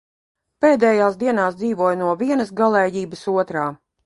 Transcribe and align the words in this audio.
Pēdējās 0.65 1.19
dienās 1.23 1.59
dzīvoju 1.59 2.01
no 2.01 2.09
vienas 2.23 2.53
galējības 2.63 3.23
otrā. 3.39 3.69